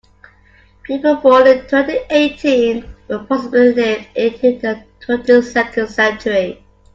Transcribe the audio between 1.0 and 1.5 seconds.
born